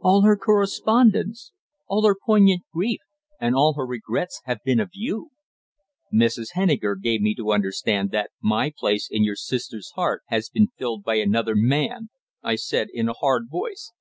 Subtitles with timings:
[0.00, 1.52] All her correspondence,
[1.86, 3.00] all her poignant grief,
[3.38, 5.32] and all her regrets have been of you."
[6.10, 6.52] "Mrs.
[6.54, 11.02] Henniker gave me to understand that my place in your sister's heart has been filled
[11.04, 12.08] by another man,"
[12.42, 13.92] I said, in a hard voice.